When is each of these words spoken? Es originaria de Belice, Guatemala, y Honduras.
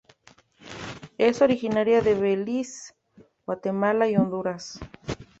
Es 1.19 1.43
originaria 1.43 2.01
de 2.01 2.15
Belice, 2.15 2.95
Guatemala, 3.45 4.09
y 4.09 4.15
Honduras. 4.15 4.79